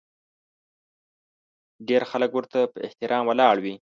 ډېر 1.87 2.01
خلک 2.11 2.29
ورته 2.35 2.59
په 2.71 2.77
احترام 2.87 3.23
ولاړ 3.27 3.55
وي. 3.63 3.75